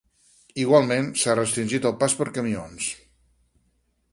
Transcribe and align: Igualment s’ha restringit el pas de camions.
Igualment 0.61 1.09
s’ha 1.23 1.35
restringit 1.39 1.85
el 1.91 1.93
pas 2.05 2.17
de 2.23 2.27
camions. 2.39 2.89